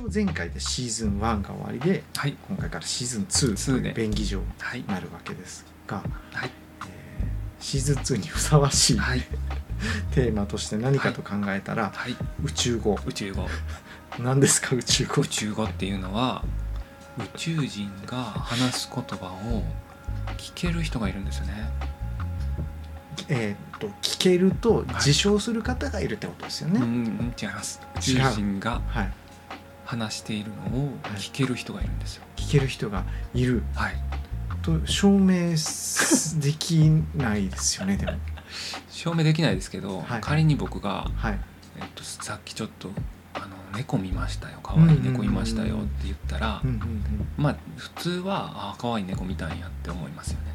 [0.00, 2.36] 一応前回でシーズン1が終わりではい。
[2.48, 4.84] 今回からシーズン2と2いうで便宜上はい。
[4.88, 5.98] なるわけですが、
[6.32, 6.50] はい。
[6.86, 7.30] えー
[7.62, 9.20] シーズン2にふさわしいはい。
[10.14, 12.16] テーマとして何かと考えたら、はい。
[12.42, 12.98] 宇宙語。
[13.06, 13.46] 宇宙語。
[14.18, 15.20] 何ですか宇宙語？
[15.22, 16.44] 宇宙語っていうのは
[17.18, 19.62] 宇宙人が話す言葉を
[20.38, 21.70] 聞ける人がいるんですよね。
[23.28, 24.94] えーっと聞けるとい。
[24.94, 27.80] 自称する方がいるってことですよね、うんうん違います。
[27.96, 29.12] 宇宙人がはい
[29.90, 32.22] 話しているのを聞ける人がいるんですよ。
[32.36, 33.02] 聞ける人が
[33.34, 33.64] いる。
[33.74, 33.94] はい。
[34.62, 35.56] と証明
[36.40, 36.78] でき
[37.16, 38.12] ないですよねでも。
[38.88, 40.20] 証明できないですけど、はい。
[40.20, 41.40] 仮に僕が、はい。
[41.76, 42.90] えっと、さっきちょっと
[43.34, 44.60] あの猫見ましたよ。
[44.62, 45.78] 可愛い猫いましたよ。
[45.78, 47.28] って言ったら、うんうんうん。
[47.36, 50.52] まあ普通はあ可愛い猫見たんやって思いますよね。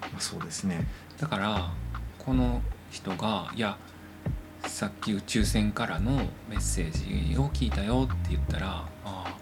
[0.00, 0.86] まあ、そうですね。
[1.20, 1.72] だから
[2.18, 3.76] この人がいや
[4.78, 6.12] さっき宇宙船からの
[6.48, 9.36] メッセージを聞いたよって言ったらああ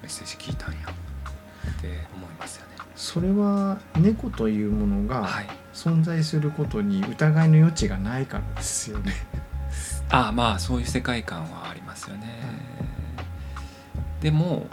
[0.00, 2.76] メッセージ聞いたんやって思いますよね。
[2.94, 5.46] それは猫というものがはい。
[5.74, 9.12] 存在することに疑いの余地がないからですよね。
[10.08, 12.28] ああまあそういう世界観はありますよね、
[14.20, 14.68] でも、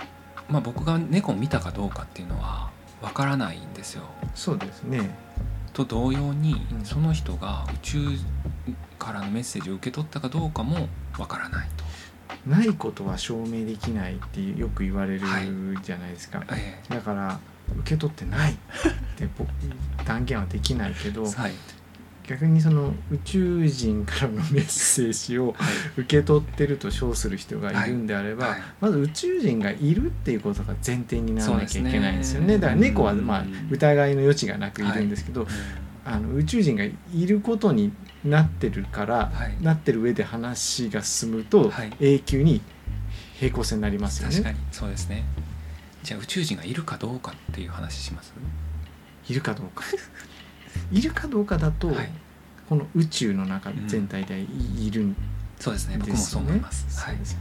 [0.48, 2.70] まあ、僕が猫を見たかどうかっていうのは
[3.02, 4.04] わからないんですよ。
[4.36, 5.10] そうですね。
[5.74, 6.86] と同様に、うん。
[6.86, 8.10] その人が宇宙
[9.00, 11.84] からのメッセージを受け取ったかどうかもわからないと、
[12.50, 15.48] ないことは証明できないってよく言われるはい。
[15.84, 16.44] じゃないですか。
[16.52, 17.40] えだから
[17.80, 18.54] 受け取ってない。
[18.54, 18.56] っ
[19.16, 19.50] て僕
[20.06, 21.52] 断言はできないけどえはい。
[22.26, 26.02] 逆にその宇宙人からのメッセージをはい。
[26.02, 28.62] 受け取ってると称する人がいるんであれば、はい。
[28.80, 32.48] まず宇宙人がいるっていうことが前提にならなきゃいけないんですよね。
[32.48, 35.48] ねだから猫はまあうん疑いの余地がなくいるんですけど、
[36.06, 36.94] あの宇宙人がい
[37.28, 37.92] ることに
[38.26, 39.64] なってるから、はい。
[39.64, 41.94] なってる上で話が進むと、はい。
[42.00, 42.62] 永久に
[43.40, 44.34] 平行線になりますよね。
[44.36, 45.24] 確かにそうですね。
[46.04, 48.34] じゃあ宇宙人がいるかどうかっていう話します？
[49.30, 49.84] いるかどうか。
[50.92, 52.10] いるかどうかだと、はい。
[52.70, 55.16] この宇宙の中全体でいいるん
[55.60, 55.98] そうですね。
[55.98, 56.18] 僕も。
[56.18, 56.86] そう思います。
[57.00, 57.16] はい。
[57.16, 57.38] そうです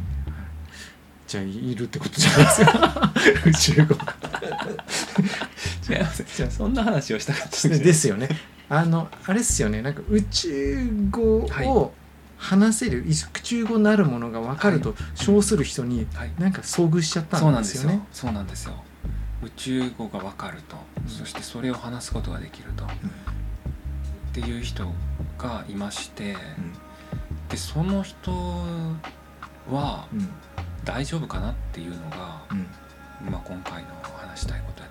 [1.29, 3.13] じゃあいるってことじゃないですか。
[3.47, 3.97] 宇宙語
[5.97, 8.29] 違いますじゃあそんな話をしたかったんですよですよね。
[8.69, 9.83] あのあれっすよね。
[9.83, 11.67] なんか宇宙語はい。
[11.67, 11.93] を
[12.39, 16.33] 話せる、宇宙語なるものが分かると称する人にはい。
[16.39, 17.91] なんか遭遇しちゃったそうなんんですよ。
[17.91, 18.01] ね。
[18.13, 18.83] そうなんですよ。
[19.43, 21.09] 宇宙語が分かると、うん。
[21.09, 22.89] そしてそれを話すことができると、っ
[24.33, 24.91] ていう人
[25.39, 26.37] がいまして
[27.49, 28.31] でその人
[29.71, 30.29] はうんうん。
[30.85, 33.31] 大丈夫かなっていうのが、うん。
[33.31, 33.89] まあ、今回の
[34.19, 34.82] 話したいこと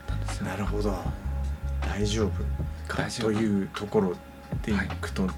[0.42, 0.98] よなるほど。
[1.82, 2.32] 大丈夫
[2.88, 4.16] か大丈夫というところ
[4.64, 5.32] でいくと、例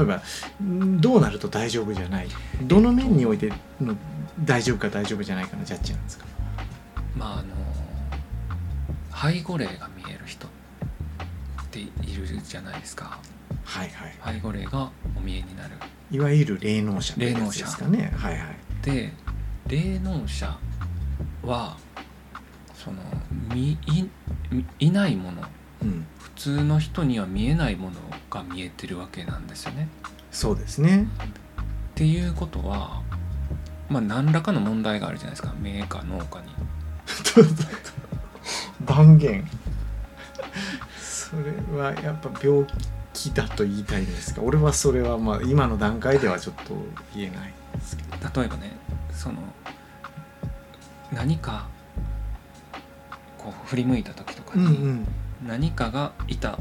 [0.00, 0.22] えば
[0.62, 2.28] んどうなると大丈夫じゃない？
[2.62, 3.94] どの面においての
[4.44, 6.26] 大丈夫か大丈夫じゃないかのジャッジなんですか？
[7.16, 10.50] まああの背後霊が見える人っ
[11.70, 11.84] てい
[12.16, 13.18] るじゃないですか。
[13.64, 14.34] はいはい。
[14.36, 15.70] 背後霊がお見えになる。
[16.10, 18.12] いわゆる霊能者ってやつですかね。
[18.16, 18.56] はいはい。
[18.82, 19.12] で
[19.66, 20.58] 霊能者
[21.42, 21.76] は
[22.74, 22.98] その
[23.54, 23.78] 見
[24.78, 25.42] いないもの。
[25.82, 26.06] うん。
[26.18, 27.96] 普通の人には見えないもの
[28.30, 29.88] が見えてるわけなんですよね。
[30.30, 31.06] そうですね。
[31.60, 33.02] っていうことは
[33.90, 35.54] まあ何らかの問題があるじゃないですか。
[35.60, 36.46] 目か脳かに。
[38.86, 39.46] 断言。
[41.00, 42.66] それはやっぱ病
[43.12, 44.42] 気だと言いたいんですか。
[44.42, 46.74] 俺はそれはまあ今の段階ではちょっと
[47.14, 48.40] 言えないですけど。
[48.40, 48.72] 例えばね
[49.12, 49.38] その
[51.12, 51.68] 何か
[53.40, 55.06] こう振り向いた時とかに、ん
[55.46, 56.58] 何かがいた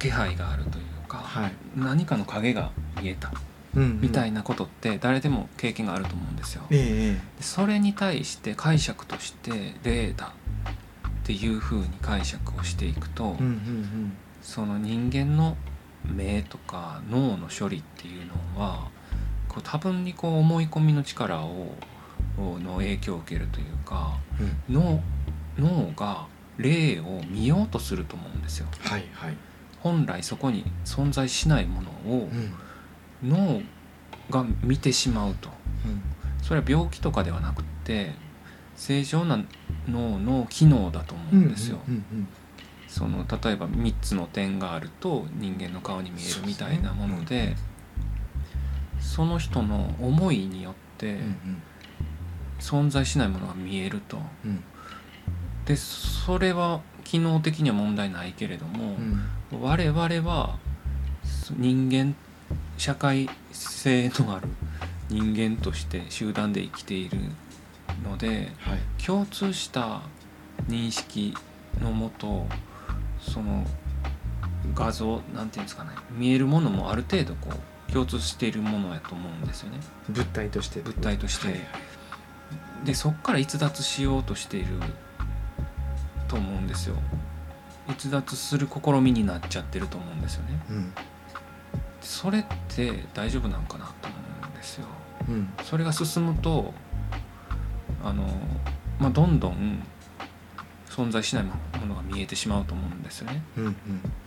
[0.00, 1.52] 気配があるというか、はい。
[1.76, 3.32] 何かの影が見えた
[3.76, 6.64] うんみたいななことって誰でも経験があると思うんですよ。
[6.70, 10.32] ええでそれに対して解釈として霊だ
[11.08, 13.36] っていうふうに解釈をしていくと、
[14.42, 15.56] その人間の
[16.04, 18.88] 目とか脳の処理っていうのは
[19.48, 21.74] こう多分にこう思い込みの力を
[22.36, 24.18] をの影響を受けるというか
[24.68, 24.74] うん。
[24.74, 25.02] 脳
[25.58, 26.26] 脳が
[26.58, 28.66] 霊を見ようとすると思うんですよ。
[28.80, 29.36] はいはい
[29.80, 32.30] 本来そこに存在しないものを
[33.22, 33.62] うん脳
[34.30, 35.50] が見てしまうと。
[35.84, 36.02] うん
[36.42, 38.12] それは病気とかではなくて
[38.76, 39.42] 正常な
[39.88, 41.78] 脳の機能だと思うんですよ。
[41.88, 42.28] うんうん
[42.86, 47.56] その例えば3つの点があると人間の顔に見えるみたいなもので
[49.00, 51.62] その人の思いによってうんうん
[52.60, 54.18] 存在しないものが見えると。
[54.44, 54.62] うん
[55.66, 58.96] でそれは機能的には問題ないけれども
[59.52, 59.62] う、ん。
[59.62, 60.58] 我々は
[61.56, 62.14] 人間
[62.76, 64.48] 社会性のある
[65.08, 67.18] 人間として集団で生きている
[68.02, 68.78] のではい。
[69.04, 70.02] 共通した
[70.68, 71.34] 認識
[71.80, 72.46] のもと
[73.20, 73.66] その
[74.74, 77.50] 画像なんていうんですかね見えるものもある程度こ
[77.88, 79.78] う共通しているものやと思うんですよね。
[80.08, 80.80] 物体として。
[80.80, 81.48] 物体として。
[81.48, 81.58] はい。
[82.84, 84.80] でそっから逸脱しようとしている
[86.28, 86.96] と思うんですよ。
[87.88, 90.60] 逸脱する試みになっちゃってると思うんですよね。
[90.70, 90.92] うん
[92.00, 94.86] それって大丈夫なのかなと思うんですよ。
[95.28, 96.74] うんそれが進むと
[98.04, 98.24] あの、
[98.98, 99.82] まあ、どんどん
[100.88, 101.52] 存在しないも
[101.86, 103.42] のが見えてしまうと思うんですよね。
[103.56, 103.74] うんうん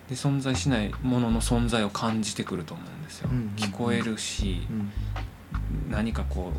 [0.09, 3.29] で存在しないものの存在を感じてくると思うんですよ。
[3.31, 4.91] うんうんうん聞こえるしうん
[5.91, 6.51] 何かこ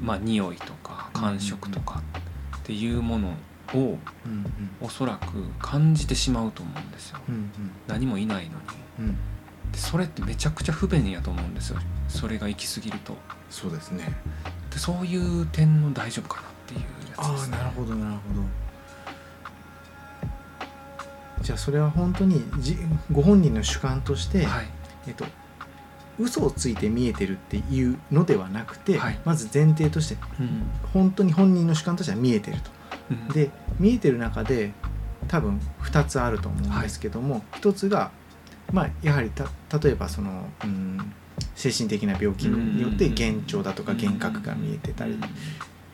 [0.00, 2.02] うまあ匂いとか感触とか
[2.58, 3.34] っていうもの
[3.72, 4.46] をうん
[4.80, 7.18] おそらく感じてしまうと思うんですよ。
[7.28, 7.50] うんうん
[7.86, 8.56] 何もいないのに。
[9.00, 9.16] うんうん
[9.72, 11.78] でそれってめちゃくちゃ不便やと思うんですよ。
[12.08, 13.16] それが行き過ぎると。
[13.50, 14.12] そうですね
[14.70, 17.56] でそういう点の大丈夫かなっていうやつあですね。
[17.56, 18.42] あなるほどなるほど
[21.42, 22.76] じゃあそれは本当にじ
[23.12, 24.66] ご本人の主観として、はい。
[25.06, 25.24] えっと
[26.18, 30.62] 嘘をついて見えてるっていうのではなくて、はいまず前提としてうん
[30.92, 32.70] 本当に本人の主観としては見えてると。
[33.10, 33.28] うん。
[33.28, 34.72] で見えてる中で
[35.28, 38.10] 多分2つあると思うんですけども、1つが、
[38.72, 39.44] まあ、やはりた
[39.78, 41.12] 例えばその、うん、
[41.54, 45.18] 精神的な病気によって幻聴だとか幻覚が見えてたり、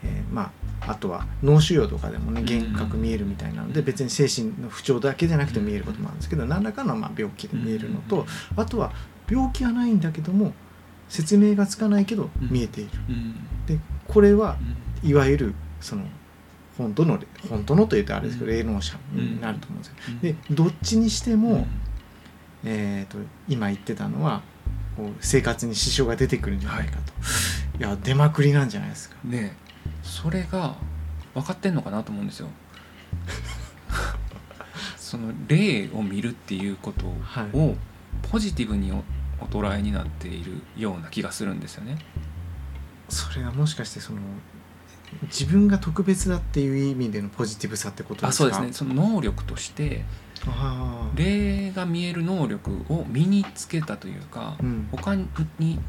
[0.03, 0.53] えーま
[0.87, 8.27] あ、あとは脳腫瘍とかでもね幻覚見えるみたいなので別に精神の不調だけじゃなくて見えることもあるんですけど何らかのまあ病気で見えるのと
[8.57, 8.93] あとは
[9.31, 10.53] 病気はないんだけども
[11.09, 12.91] 説明がつかないけど見えている。
[13.09, 13.35] うん
[13.67, 13.79] で
[14.09, 15.09] これはうん。
[15.09, 16.05] いわゆるその
[16.81, 17.19] 本当の
[17.49, 19.94] 本当のというとあれですけど霊能者になると思うんですよ。
[20.09, 21.67] うんでどっちにしても、うん
[22.65, 23.19] えー、と
[23.49, 24.43] 今言ってたのは
[24.97, 27.12] こう生活に支障が出てくるんじゃないかと、
[27.79, 29.17] い、や出まくりなんじゃないですか。
[29.25, 29.56] ね
[30.03, 30.77] それが
[31.35, 32.49] 分かってんのかなと思うんですよ。
[34.97, 37.76] その霊を見るっていうことはいを
[38.23, 39.05] ポジティブにお
[39.41, 41.99] お捉えになっているような気がするんですよね。
[43.09, 44.21] それはもしかしてその
[45.25, 48.47] 自分が特別だっていう意味でのポジティブさってことですか？
[48.49, 48.91] あそうですね。
[48.91, 50.05] その能力として
[51.15, 54.89] 霊が見える能力を身につけたというかうん。
[54.91, 55.29] 他に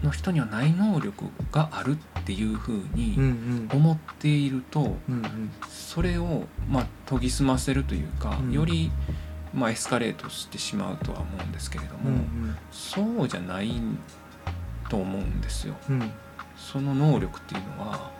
[0.03, 3.69] の人にはない能力があるっていうふううんうにん。
[3.71, 5.51] 思っているとうんうん。
[5.69, 8.51] それをまあ研ぎ澄ませるというか、うん。
[8.51, 8.91] より
[9.53, 13.71] まあエスカレートしてしまうとは思うんですけれども、うんそうじゃない
[14.89, 15.75] と思うんですよ。
[15.89, 16.11] うんうん。
[16.57, 18.11] その能力っていうのは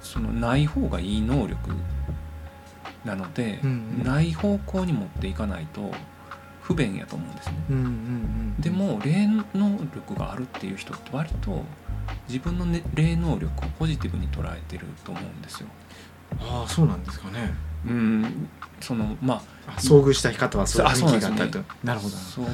[0.00, 1.70] そのない方がいい能力
[3.04, 3.70] なので、うん
[4.00, 4.04] うん。
[4.04, 5.92] ない方向に持っていかないと
[6.62, 7.54] 不便やと思うんですね。
[7.70, 11.62] うんうんうんでも霊能力があるっていう人って割と
[12.28, 15.68] 自分の、ね、霊能力をポジティブに捉えてると思うんですよ。
[16.40, 17.54] ああそうなんですかね。
[17.86, 18.48] うん。
[18.80, 21.64] そのまあ遭遇した方はそういう気があったなんですね。
[21.64, 21.86] と。
[21.86, 22.46] なるほどあそう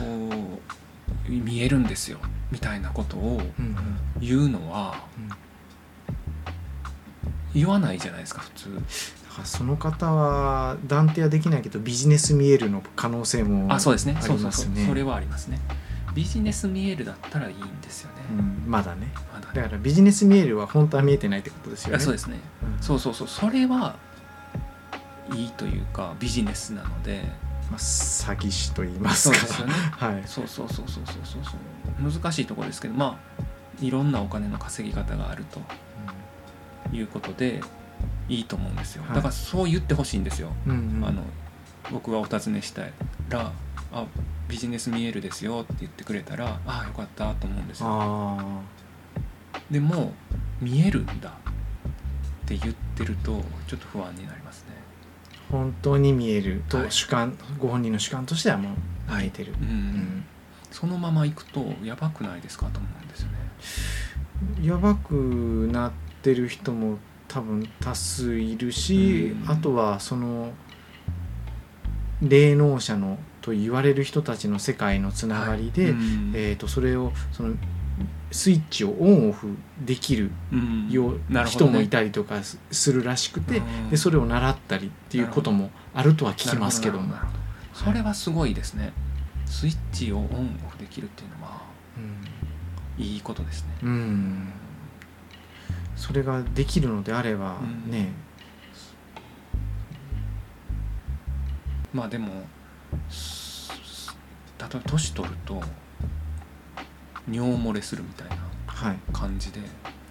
[1.28, 2.18] 見えるんですよ。
[2.52, 3.76] みたいなことをうんうん。
[4.20, 5.28] 言うのはうん。
[5.28, 5.36] だ
[7.56, 8.68] 言わないじゃないですか普通。
[9.36, 14.16] からその方は断定はできないけどビジネス見えるの可能性もあそうですね。
[14.18, 14.76] あそうそうりますね。
[14.76, 15.60] そうそれはありますね。
[16.14, 19.08] ビジネス見えるだったらいいんですよね、うんまだね。
[19.34, 21.96] まだだからビジネス見えるは本当は見えてないってことですよね。
[21.96, 22.40] あそうですね。
[22.62, 22.82] うん。
[22.82, 23.28] そうそうそう。
[23.28, 23.96] それは
[25.32, 27.22] いいというかビジネスなので。
[27.68, 29.38] まあ、詐欺師と言いますか。
[29.38, 29.72] そうですよね。
[29.90, 30.22] はい。
[30.24, 32.12] そうそうそうそうそうそう。
[32.12, 35.60] 難しいところですけどまあいろんなお金の稼ぎ方があると
[36.92, 37.60] いうことで
[38.28, 39.02] いいと思うんですよ。
[39.04, 39.14] はい。
[39.16, 41.04] だからそう言ってほしいんですよ、うんうん。
[41.06, 41.22] あの
[41.90, 42.82] 僕がお尋ねした
[43.28, 43.52] ら
[43.92, 44.06] 「あ
[44.48, 47.86] ビジネス見えるですよ」って言ってくれたら「ああよかった」と思うんですよ。
[47.88, 48.60] あ
[49.70, 50.12] でも
[50.60, 51.32] 見えるんだっ
[52.46, 54.74] て言ってるとちょっと不安になりますね。
[55.50, 56.84] ー本当に見えるはい。
[56.84, 60.24] と主観、ご本人の主観としてはもう見えてる、うん、うん。
[60.70, 64.66] そのまま行くとやばくないですかと思うんですよね。
[64.66, 69.50] やばくなってる人も多分多数いるし、うん。
[69.50, 70.52] あとはその
[72.22, 76.32] 霊能者のと言われる人たちの世界のつながりで、うん。
[76.34, 77.54] えー、とそれをその
[78.30, 80.90] スイッチをオンオフできるうん。
[80.90, 83.90] よう人もいたりとかすするらしくて、うん。
[83.90, 87.14] でそれを習ったりっていうこともあるとは聞きますけども。
[87.74, 88.92] それはすごいですね。
[89.44, 91.62] スイッチをオンオフできるっていうのは
[91.96, 93.04] うん。
[93.04, 93.68] いいことですね。
[93.82, 94.52] うん
[95.96, 97.90] それができるのであればうん。
[97.90, 98.12] ね、
[101.92, 102.44] まあでも
[103.08, 103.70] す
[104.58, 105.62] 例えば年取ると
[107.30, 108.36] 尿漏れするみたいな
[108.66, 108.96] はい。
[109.12, 109.60] 感じで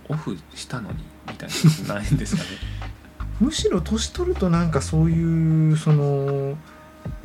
[0.09, 2.49] オフしたのにみたいなことないんですかね？
[3.39, 6.57] むしろ年取るとなんかそういうその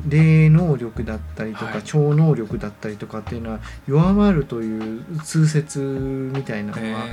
[0.07, 1.81] 霊能力だったりとか、はい。
[1.83, 5.79] 超能力だったりとかっていうのは弱まるという通説
[6.35, 7.05] みたいなのは、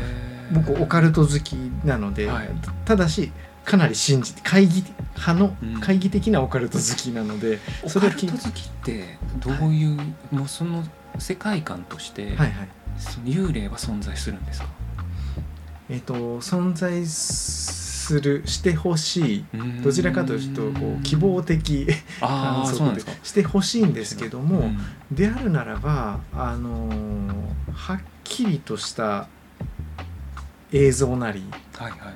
[0.53, 1.53] 僕オカルト好き
[1.85, 2.51] なので、はい。
[2.85, 3.33] ただし
[3.65, 4.85] かなり信じて懐疑
[5.17, 5.75] 派のうん。
[5.75, 9.99] 懐疑的なオカルト好きなので、オそれを聞いカルト好きってどういう、
[10.31, 10.85] もうその
[11.19, 12.69] 世界観として、はいはい。
[12.99, 14.69] その幽霊は存在するんですか？
[15.89, 19.45] えっ、と存在するしてほしい
[19.83, 21.87] どちらかというとこう希望的
[22.21, 24.79] あそうでしてほしいんですけども、うん。
[25.11, 27.35] であるならばあのー
[27.73, 29.29] はっきりとした
[30.73, 31.45] 映像なり。
[31.75, 32.15] はいはいはい。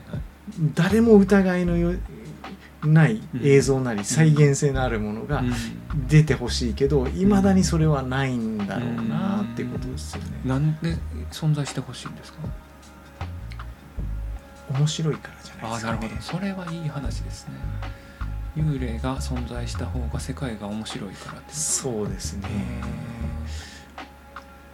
[0.74, 1.94] 誰も疑いのよ
[2.84, 5.52] ない映像なり再現性のあるものがうん。
[6.08, 10.40] 出てほしいけどいまだにそれはないんだろうなってことですよね。
[10.44, 10.96] なんで
[11.30, 12.38] 存在してほしいんですか？
[14.70, 15.98] 面白いからじゃないああですか、ね。
[15.98, 16.22] なるほど。
[16.22, 17.54] それはいい話ですね。
[18.56, 22.48] 幽霊が存在した方が世界が面白いからってそうですね。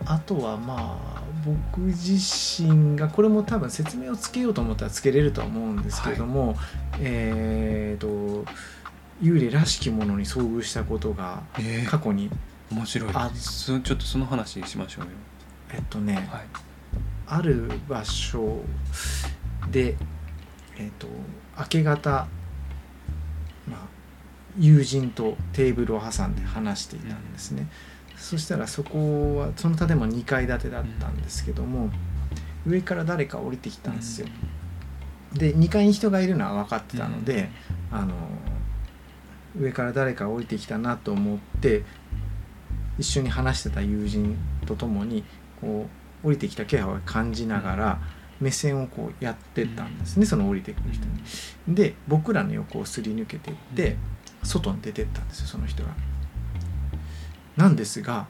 [0.03, 1.23] うあとはまあ
[1.73, 6.57] 僕自身がこれも多分説明をつけようと思ったらつけれるとは思うんですけれども、
[7.01, 8.45] えーと
[9.21, 11.87] 幽霊らしきものに遭遇したことがんえー。
[11.87, 12.31] 過去に
[12.71, 13.11] 面白い。
[13.15, 15.11] あそちょっとその話しましょうよ。
[15.75, 16.25] えっとね、はい。
[17.27, 18.61] ある場所
[19.71, 19.97] で
[20.79, 21.09] えっと
[21.59, 22.29] 明け方、
[23.67, 23.79] まあ、
[24.59, 27.69] 友人とテーブルを挟んで話していたんですね、
[28.19, 31.91] そしたらそこはその建物2階建てだったんですけども、
[32.67, 34.27] 上から誰か降りてきたんですよ、
[35.33, 37.49] で2階に人がいるのは分かってたので、
[37.91, 38.15] あの
[39.59, 41.85] 上から誰か降りてきたなと思って
[42.99, 45.25] 一緒に話してた友人と共に
[45.61, 45.89] こ
[46.23, 48.01] う降りてきた気配を感じながら
[48.41, 51.07] 目線をこうやってったんですね、その降りてくる人
[51.69, 51.75] に。
[51.75, 53.97] で僕らの横をすり抜けていって
[54.43, 55.91] 外に出てったんですよその人が。
[57.59, 58.27] なんですが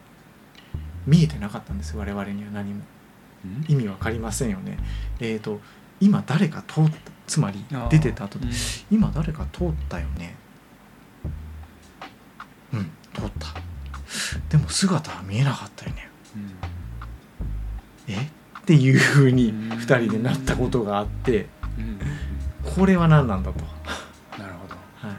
[1.06, 2.80] 見えてなかったんです我々には何も。
[3.44, 3.64] うん？
[3.68, 4.78] 意味わかりませんよね。
[5.20, 5.60] えー、と
[6.00, 8.52] 今誰か通ったつまり出てた後でうん。
[8.90, 10.34] 今誰か通ったよね。
[12.72, 13.54] うん通った。
[14.48, 16.08] でも姿は見えなかったよね。
[18.08, 18.14] うん。
[18.14, 18.16] え？
[18.60, 19.68] っていうふうにうん。
[19.72, 21.46] 2人でなったことがあって
[21.78, 21.84] うん。
[21.84, 21.98] うん
[22.74, 23.60] これは何なんだと、
[24.38, 24.74] なるほど。
[25.08, 25.16] はい、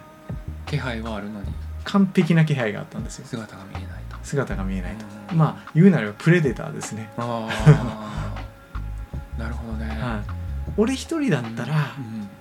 [0.68, 1.51] 気配はあるのに。
[1.84, 3.25] 完璧な気配があったんですよ。
[3.25, 3.84] 姿が見えない。
[3.88, 3.88] と
[4.29, 5.05] 姿が見えないと。
[5.31, 5.38] うん。
[5.38, 8.39] まあ言うなればプレデターですね、ああ
[9.41, 10.31] なるほどね、はい、
[10.77, 11.75] 俺一人だったら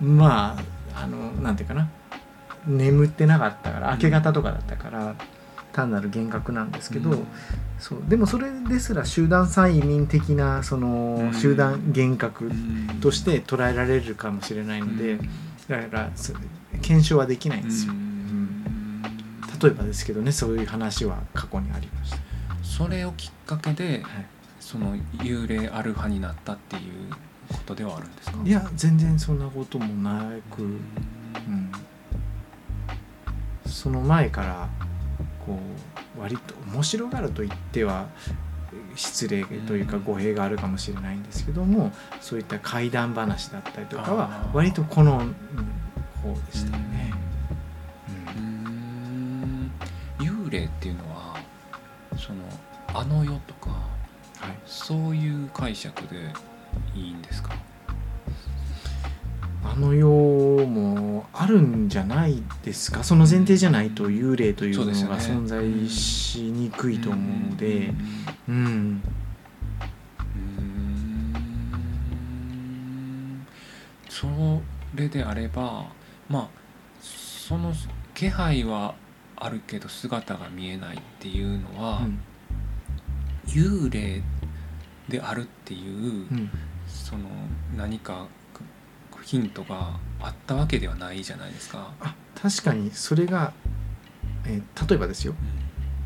[0.01, 0.17] うん。
[0.17, 0.55] ま
[0.95, 1.87] ああのなんていうかな。
[2.67, 5.15] 眠ってなかったから明け方とかだったから
[5.71, 7.27] 単なる幻覚なんですけど、うん。
[7.79, 7.99] そう。
[8.07, 11.33] でもそれですら集団催眠的なそのうん。
[11.33, 12.99] 集団幻覚うん。
[13.01, 15.29] として捉えられるかもしれないので、うん。
[15.69, 16.33] だからそ
[16.81, 18.08] 検証はできないんですよ、うん
[19.61, 22.17] 例えばですけどねそういう話は過去にありました、
[22.63, 24.25] それをきっかけではい。
[24.59, 26.81] その幽霊ある派になったっていう
[27.51, 28.37] ことではあるんですか？
[28.45, 30.69] いや全然そんなこともなく、うん。
[30.69, 31.71] うん、
[33.65, 34.69] その前から
[35.43, 35.57] こ
[36.17, 38.09] う割と面白がると言っては
[38.95, 40.03] 失礼というかうん。
[40.03, 47.13] 語弊があるかもしれないんですけどもそういった怪談話だったりとかは割と好む方でしたよね。
[50.49, 51.37] 幽霊っていうのは
[52.17, 52.43] その
[52.87, 53.69] あの世とか
[54.39, 56.15] はい、そういう解釈で
[56.95, 57.53] いいんですか？
[59.65, 63.03] あの世もあるんじゃないですか？
[63.03, 67.93] その前提じゃないと幽霊というのが存在しにくいと思うので。
[68.47, 69.03] うん。
[74.09, 74.27] そ
[74.95, 75.85] れであれば
[76.29, 76.47] まあ
[77.01, 77.73] その
[78.13, 78.95] 気配は
[79.39, 82.19] あるけど姿が見えないっていうのは、うん。
[83.47, 84.21] 幽霊
[85.07, 86.49] であるっていう、うん。
[86.87, 87.29] その
[87.75, 88.27] 何か
[89.23, 91.93] ヒントがあったわけではないじゃないですか。
[91.99, 93.53] あ確かにそれが、
[94.45, 95.35] えー例えばですよ。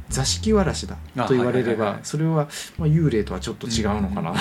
[0.10, 2.00] 座敷わらしだあと言われれはいはいはいはい。
[2.00, 4.32] ばそれは、まあ、幽霊とはちょっと違うのかな、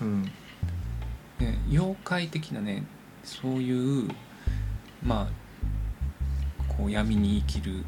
[0.00, 0.22] うんうん
[1.40, 2.84] ね、妖怪的なね
[3.24, 4.08] そういう
[5.02, 5.28] まあ
[6.80, 7.84] こう闇に生きる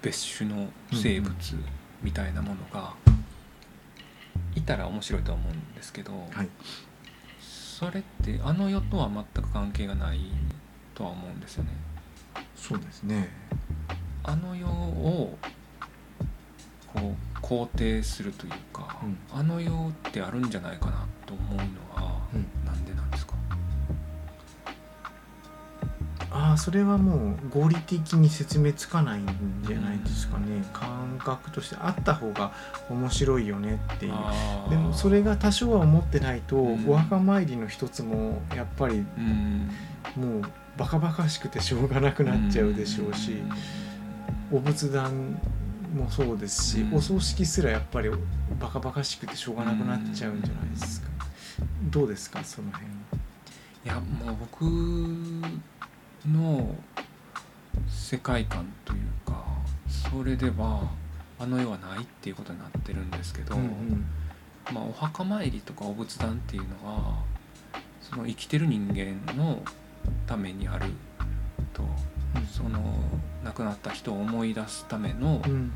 [0.00, 1.34] 別種の生物
[2.02, 2.94] みたいなものが
[4.54, 6.48] いたら面白いとは思うんですけど、はい。
[7.40, 10.20] それってあの世とは全く関係がない
[10.94, 11.70] とは思うんですよね。
[12.54, 13.28] そうですね。
[14.22, 15.36] あの世を
[16.94, 19.18] こう肯定するというか、うん。
[19.32, 21.91] あの世ってあるんじゃないかなと思うのは
[26.52, 29.26] ああそれはもう合理的に説明つかないん
[29.66, 32.52] じゃないですかね、感覚としてあった方が
[32.90, 34.12] 面白いよねっていう。
[34.68, 36.90] でもそれが多少は思ってないと、うん。
[36.90, 39.70] お墓参りの一つもやっぱりうん。
[40.14, 40.42] もう
[40.76, 43.38] バカバカしくてしょうがなくなっちゃうでしょうし、
[44.52, 45.40] お仏壇
[45.96, 46.94] もそうですし、うん。
[46.96, 48.10] お葬式すらやっぱり
[48.60, 51.08] バカバカしくてしょうがなくなっちゃうんじゃないですか、
[51.84, 52.92] どうですかその辺は？
[53.84, 54.64] いやもう僕
[56.28, 56.74] の
[57.88, 59.44] 世界観というか
[60.10, 60.90] それでは
[61.38, 64.06] あの世はないっていうことになってるんですけど、うん
[64.72, 67.22] まあ、お墓参りとかお仏壇っていうのは
[68.00, 69.62] その生きてる人間の
[70.26, 70.86] ためにある
[71.72, 72.46] とうん。
[72.46, 72.80] その
[73.44, 75.72] 亡くなった人を思い出すためのうんうん。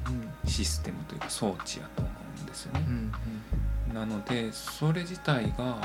[0.47, 2.85] システムというか装置やと思うんですよね。
[2.87, 3.91] う。
[3.91, 3.95] ん。
[3.95, 5.81] なのでそれ自体が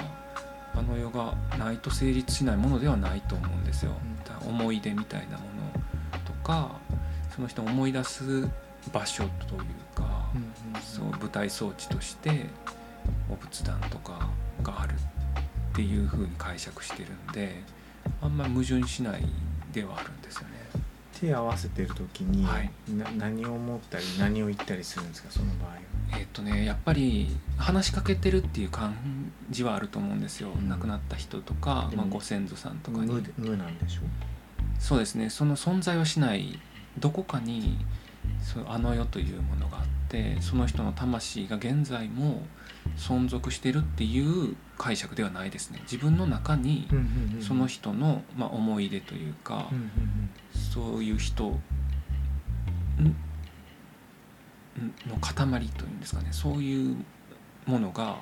[0.74, 3.92] あの世がないと成立しないものではないと思うんですよ。
[3.92, 6.80] うん思い出みたいなものとか
[7.36, 8.50] その人を思い出す
[8.92, 9.62] 場所という
[9.96, 12.48] か、うんうんそう舞台装置として
[13.30, 14.30] お仏壇とか
[14.64, 17.62] があるっていう風に解釈してるんで
[18.22, 19.24] あんまり矛盾しない
[19.72, 20.48] ではあるんですよね。
[21.20, 26.20] 手合わせてる時に、はいな何を思ったり何を言ったりするんですかその場合は。
[26.20, 28.96] えっとねやっぱり話しかけてるっていう感
[29.52, 30.70] じはあると思うんですよ、うん。
[30.70, 33.24] 亡くなった人とか、まあ、ご先祖さんとか無に。
[33.24, 34.02] で無なんでしょ
[34.80, 35.30] そうですね。
[35.30, 36.60] その存在はしない。
[37.00, 37.78] どこかに
[38.42, 42.42] そうあの世というものがあってその人の魂が現在も
[42.98, 45.80] 存続してるっていう解釈ではないですね。
[45.84, 46.88] 自分の中に
[47.40, 49.70] その人の、まあ、思い出というか、
[50.74, 51.60] そういう人
[55.08, 56.30] の塊というんですかね。
[56.32, 56.96] そういう
[57.66, 58.18] ものが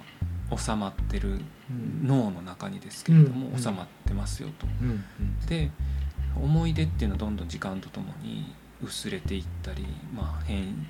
[0.58, 2.08] 収まってるうん。
[2.08, 4.68] 脳の中にですけれども、収まってますよと。
[5.48, 5.72] で
[6.36, 10.88] 思い出っていうのはどんどん時間とともに薄れていったり、まあ、変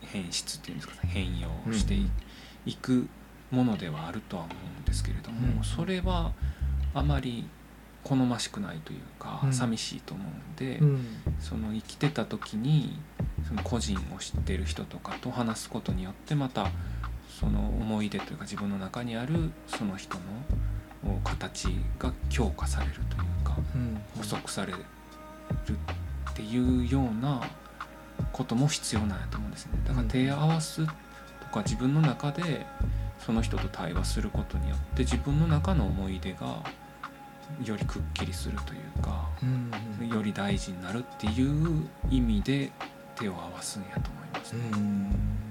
[0.00, 2.10] 変質っていうんですかね変容してい,、うん
[2.80, 3.08] く
[3.50, 5.64] ものではあるとは思うんですけれども、うん。
[5.64, 6.32] それは
[6.94, 7.48] あまり
[8.04, 9.52] 好ましくないというか、うん。
[9.52, 11.06] 寂しいと思うんで、うん。
[11.38, 12.98] その生きてた時に
[13.46, 16.70] その個人を知ってる人とかと話すことによってまた
[17.40, 20.18] その思い出というか自分の中にあるその人
[21.04, 27.42] の形が強化されるというかうん補足されるっていうような
[28.32, 29.72] ことも必要なんやと思うんですね。
[29.86, 30.92] だから手合わすと
[31.50, 32.66] か自分の中で
[33.18, 36.62] その人と対話することによって自分の中の思い出が
[37.64, 40.08] よりくっきりするというかうんうん。
[40.08, 42.70] より大事になるっていう意味で
[43.16, 44.60] 手を合わすんやと思います、ね。
[44.72, 45.49] うん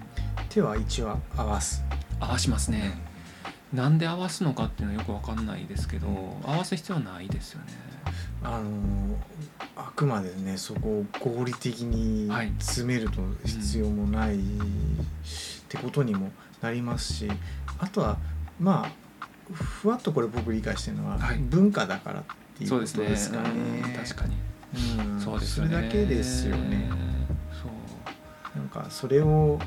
[0.49, 1.83] 手は一応合わす。
[2.19, 2.97] 合わしますね。
[3.73, 6.07] なんで合わすのかっていうのはよくわかんないですけど
[6.43, 7.67] 合わす必要はないですよね。
[8.43, 9.15] あの
[9.75, 12.51] あくまでねそこを合理的にはい。
[12.57, 14.39] 詰めると必要もないっ
[15.67, 16.31] てことにも
[16.61, 17.29] なりますし
[17.77, 18.17] あとは
[18.59, 21.37] まあふわっとこれ僕理解してるのは、はい。
[21.37, 22.23] 文化だからっ
[22.57, 23.07] ていうことですね。
[23.07, 23.49] ですかね。
[23.83, 24.35] うん確かに。
[25.11, 25.75] うんそうですよね。
[25.75, 26.89] それだけですよね。
[27.51, 27.67] そ
[28.55, 28.59] う。
[28.59, 29.59] なんかそれを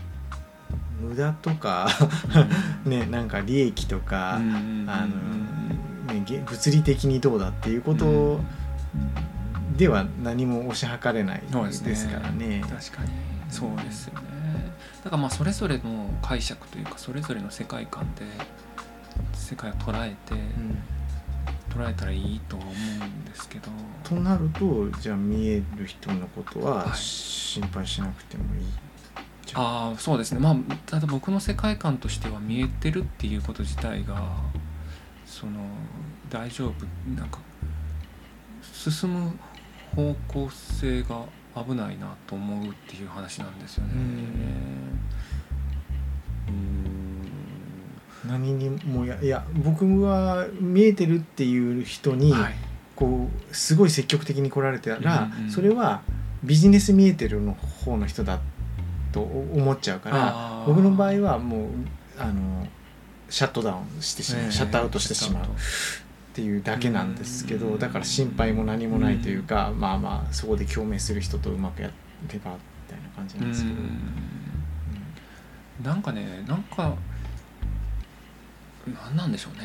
[1.03, 1.88] 無駄とか
[2.85, 4.47] ねなんか利益とか、あの、
[6.15, 8.41] ね、げ物理的にどうだっていうこと
[9.77, 12.65] では何も推し量れないですからね。
[12.69, 13.11] 確かに。
[13.51, 14.73] そうですよね。
[15.05, 18.23] だからまあそれぞれの解釈というかそれぞれの世界観で
[19.35, 20.79] 世界を捉えてうん。
[21.71, 23.71] 捉えたらいいとは思うんですけど。
[24.05, 26.97] となるとじゃあ見える人のことははい。
[26.97, 28.62] 心配しなくてもいい。
[29.53, 30.41] じゃあああそうですね。
[30.41, 34.37] まあただ僕の世界観としては見えてるっていうこと自体が
[35.27, 35.53] その
[36.31, 36.87] 大丈夫。
[37.15, 37.38] なんか
[38.73, 39.33] 進む
[39.95, 43.93] 方向性が危ないなと思うっていう話なんですよね。
[48.27, 52.55] 何にもやいや僕は見えてるっていう人に、はい。
[52.95, 56.03] こうすごい積極的に来られたら、うんうんそれは
[56.45, 58.41] ビジネス見えてるの方の人だ
[59.12, 61.68] と思っちゃうから僕の場合はもう
[62.18, 62.66] あの
[63.29, 64.51] シャットダウンしてしまう、ええ。
[64.51, 65.48] シャットアウトしてしまうっ
[66.35, 67.72] ていうだけなんですけうん。
[67.72, 73.77] どだから心配も何もないというか、まあまあそこで共鳴する人とうまくやればみたいな感じなんですけど。
[73.77, 75.85] うん。
[75.85, 76.94] なんかねなんか
[78.87, 79.64] なんなんでしょうね。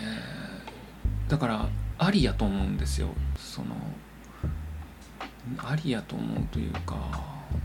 [1.27, 3.09] だからありやと思うんですよ。
[3.37, 3.75] その
[5.57, 6.95] ありやと思うというか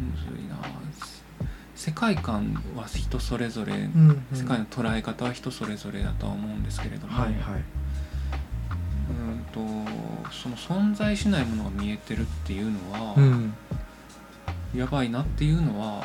[0.00, 0.56] むずいな
[1.82, 4.36] 世界観は人それぞれ、うんうん。
[4.36, 7.62] 世界の捉え方は人それぞれだとは思うんですけれども、はいはい。
[9.10, 9.60] うんと
[10.30, 13.52] その存在しないものが見えてるっていうのは、うん。
[14.76, 16.04] やばいなっていうのは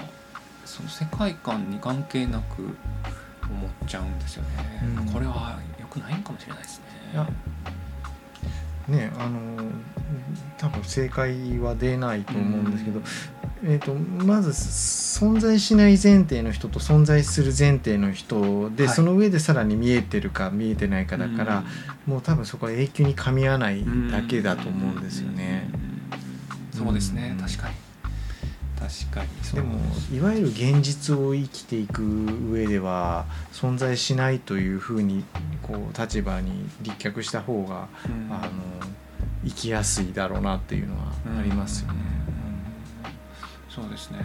[0.65, 4.49] その世界観に関係なく思っちゃうんですよね、
[4.97, 5.13] うん。
[5.13, 6.81] これは良くないんかもしれないです
[8.89, 8.97] ね。
[8.97, 9.39] ねあの
[10.57, 12.99] 多分正解は出ないと思うんですけど、
[13.63, 18.95] えー、とまず存在しない前提の人と存在する前提の人で、はい。
[18.95, 21.63] その上でさらに見えてるか見えてないかだから、
[22.05, 25.69] もう多分そこは永久に噛み合わないだけだと思うんですよね。
[26.73, 26.85] うん。
[26.85, 27.35] そうですね。
[27.37, 27.43] うん。
[27.43, 27.75] 確かに。
[28.79, 29.55] 確かに。
[29.55, 29.79] でも
[30.13, 32.03] いわゆる現実を生きていく
[32.51, 35.25] 上では存在しないというふうに
[35.63, 38.33] こう立場に立脚した方が、うん。
[38.33, 38.51] あの
[39.45, 41.99] 生きやすいだろうなっていうのはありますよね。
[43.79, 44.19] そうですね。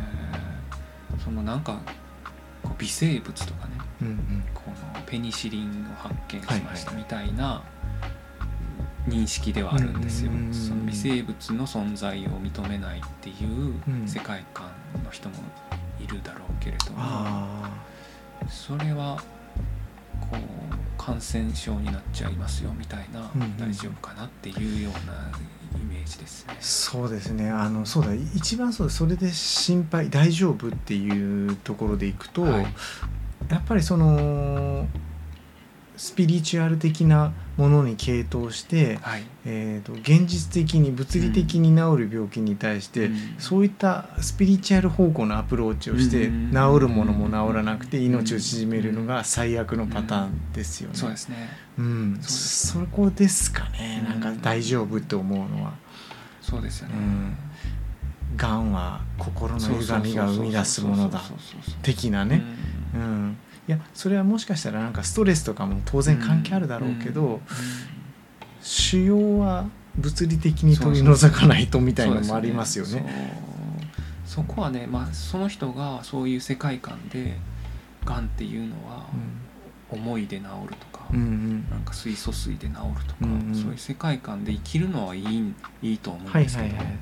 [1.23, 1.79] そのなんか
[2.63, 3.73] こう微生物とかね。
[4.01, 4.45] うんうん。
[4.55, 7.63] このペニシリンを発見しましたはいみたいな
[9.07, 10.31] 認識ではあるんですよ。
[10.31, 10.55] うんうんうんうん。
[10.55, 14.09] その微生物の存在を認めないっていううん。
[14.09, 14.71] 世界観
[15.05, 15.35] の人も
[16.01, 17.71] いるだろうけれどもあ
[18.49, 19.23] それは
[20.21, 20.39] こう
[20.97, 23.57] 感染症になっちゃいますよみたいなうんうん。
[23.59, 25.31] 大丈夫かなっていうような
[25.79, 26.55] イメージですね。
[26.55, 26.63] ー。
[26.63, 27.51] そうですね。
[27.51, 28.15] あのそうだ。
[28.15, 32.67] 一番そうそれで心配大丈夫っていうところでいくと、はい。
[33.49, 34.87] やっぱりその
[35.97, 39.25] スピリチュアル的なものに傾倒して、はい。
[39.45, 43.17] えー、と現実的に物理的に治る病気に対して、うん。
[43.39, 46.51] そういったスピリチュアル方向のアプローチをして、うん。
[46.51, 50.97] 治るものも治らなくて命を縮めるのが最悪のパターンですよね。
[50.97, 51.49] そうですね。
[51.79, 54.05] うん、そこですかね。
[54.07, 55.75] なんかうん大丈夫って思うのは。
[56.41, 56.95] そうですよね。
[56.97, 57.37] うん。
[58.37, 61.21] がんは心の歪みが生み出すものだ。
[61.83, 62.43] 的なね、
[62.95, 63.37] うん、
[63.69, 67.41] いやそれはもしかしたらなんかストレスとかも当然関係あるだろうけど、
[68.61, 73.53] 腫瘍は物理的に取り除かないとみたいなのもありますよね。
[74.25, 77.37] そこはね、まあ、その人がそういう世界観で
[78.05, 79.05] がんっていうのは
[79.91, 81.71] 思いで治るとか、うんうん。
[81.71, 83.55] なんか水素水で治るとか、うんうん。
[83.55, 86.97] そういう世界観で生きるのはいいいいと思うんはいですけど、はいはい。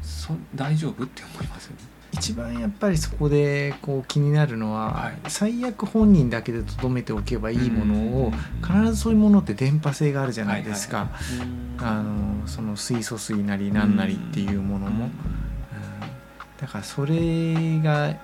[0.00, 1.82] そ大丈夫って思いますよね。
[2.12, 5.18] 一番やっぱりそこでこう気になるのは、はい。
[5.28, 8.32] 最悪本人だけで留めておけばいいものをうん。
[8.62, 11.10] 必ずそういうものって電波性があるじゃないですか、
[11.78, 15.12] あのその水素水なりなんなりっていうものも、うん。
[16.60, 18.14] だからそれが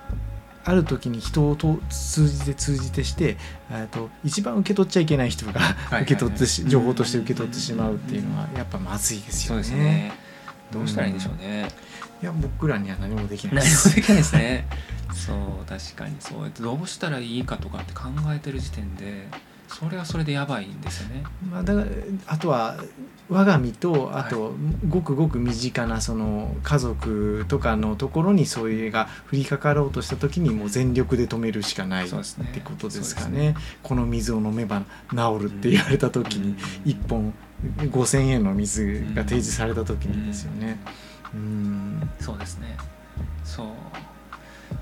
[0.65, 3.37] ある時に人をと通じて通じてして
[3.71, 5.53] えーと一番受け取っちゃいけない人が
[6.01, 9.61] 受け取って情報として受け取ってしまうっていうのはやっぱまずいですよね。
[9.61, 10.11] ですね。
[10.71, 11.67] どうしたらいいんでしょうね。
[12.21, 13.89] いや僕らには何もできない何です。
[13.89, 14.67] もできないですね。
[15.13, 19.27] そう確かにそうやってどうしたらいいかとかって考えてる時点で
[19.67, 21.23] それはそれでやばいんですよね。
[21.49, 21.87] まあ、だから
[22.27, 22.77] あとは
[23.29, 24.53] 我が身とあと
[24.87, 32.15] ごくごく身近なその家族とかのところにそういうが降りかかろうとした時にもう全力で止めるしかないって
[32.61, 33.55] ことですかそうね。
[33.83, 36.55] この水を飲めば治るって言われた時に
[36.85, 37.33] 1本
[37.77, 40.79] 5,000円の水が提示された時にですよね。
[41.03, 41.08] うん
[42.19, 42.77] そうですね。
[43.43, 43.67] そう。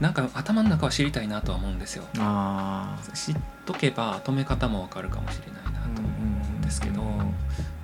[0.01, 2.03] なんか頭の中は知りたいなとは思うんですよ。
[2.19, 7.17] あ知っとけば止め方もわかるかもしれないなと思うんですけど、うん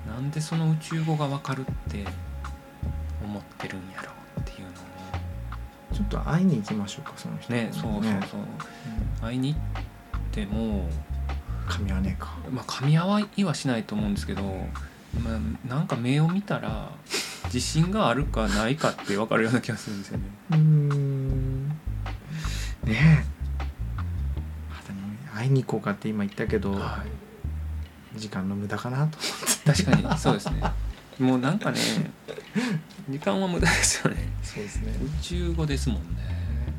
[0.06, 2.04] なんでその宇宙語がわかるって
[3.24, 4.74] 思ってるんやろうっていうの
[5.92, 7.52] ちょっと会いに行きましょうかその人。
[7.52, 8.02] をねそうそうそう。
[8.02, 8.18] ね。
[9.20, 9.58] 会いに行
[10.18, 10.60] っても。
[10.60, 11.14] うん
[11.66, 12.36] 噛み合わねえか。
[12.50, 16.90] まあ噛み合わいはしないと思うんですけど、まあ、なんか目を見たら
[17.54, 20.24] 自信があるかないかって分かるような気がするんですよね。
[20.50, 21.68] うーん。
[22.84, 23.24] ね
[25.32, 27.04] 会いに行こうかって今言ったけど、は
[28.16, 28.18] い。
[28.18, 29.82] 時間の無駄かなと思って。
[29.84, 30.62] 確かにそうですね。
[31.20, 31.78] もうなんかね
[33.08, 34.28] 時間は無駄ですよね。
[34.42, 34.92] そうですね。
[35.00, 36.74] 宇宙語ですもんね。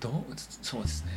[0.00, 1.12] どうそうですね